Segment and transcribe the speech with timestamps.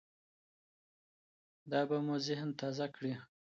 [1.71, 3.13] دا به مو ذهن تازه کړي.